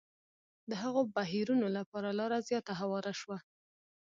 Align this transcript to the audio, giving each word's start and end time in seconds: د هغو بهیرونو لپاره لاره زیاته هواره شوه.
د 0.69 0.71
هغو 0.83 1.01
بهیرونو 1.15 1.67
لپاره 1.77 2.09
لاره 2.19 2.37
زیاته 2.49 2.73
هواره 2.81 3.13
شوه. 3.19 3.37